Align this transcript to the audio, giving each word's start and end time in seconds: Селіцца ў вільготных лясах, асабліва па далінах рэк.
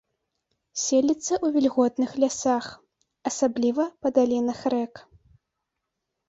Селіцца 0.83 1.29
ў 1.35 1.47
вільготных 1.57 2.11
лясах, 2.23 2.65
асабліва 3.31 3.85
па 4.07 4.13
далінах 4.17 4.59
рэк. 4.77 4.93